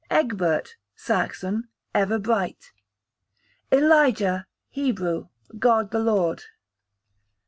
Egbert, 0.09 0.77
Saxon, 0.95 1.67
ever 1.93 2.17
bright. 2.17 2.71
Elijah, 3.71 4.47
Hebrew, 4.71 5.27
God 5.59 5.91
the 5.91 5.99
Lord. 5.99 6.45